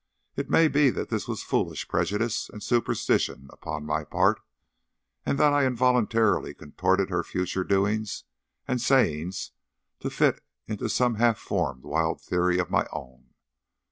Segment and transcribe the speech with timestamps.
[0.35, 4.41] It may be that this was foolish prejudice and superstition upon my part,
[5.27, 8.23] and that I involuntarily contorted her future doings
[8.67, 9.51] and sayings
[9.99, 13.35] to fit into some half formed wild theory of my own.